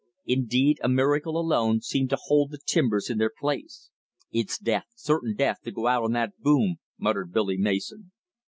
[0.25, 3.91] Indeed a miracle alone seemed to hold the timbers in their place.
[4.31, 8.11] "It's death, certain death, to go out on that boom," muttered Billy Mason.